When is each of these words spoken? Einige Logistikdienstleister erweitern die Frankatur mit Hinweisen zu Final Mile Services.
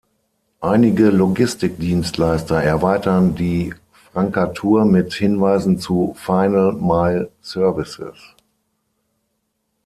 Einige 0.61 1.11
Logistikdienstleister 1.11 2.59
erweitern 2.59 3.35
die 3.35 3.75
Frankatur 4.11 4.83
mit 4.83 5.13
Hinweisen 5.13 5.77
zu 5.77 6.15
Final 6.17 6.73
Mile 6.73 7.29
Services. 7.43 8.17